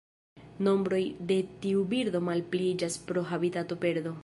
[0.67, 1.01] Nombroj
[1.31, 4.19] de tiu birdo malpliiĝas pro habitatoperdo.